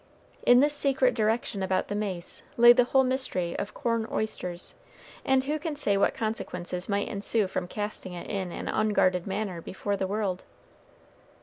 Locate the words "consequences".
6.15-6.89